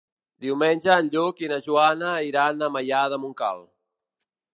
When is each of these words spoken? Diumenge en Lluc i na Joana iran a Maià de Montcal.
Diumenge 0.43 0.93
en 1.01 1.11
Lluc 1.15 1.43
i 1.43 1.49
na 1.51 1.59
Joana 1.67 2.13
iran 2.29 2.65
a 2.69 2.71
Maià 2.77 3.03
de 3.15 3.21
Montcal. 3.27 3.63